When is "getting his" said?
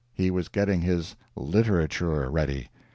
0.47-1.15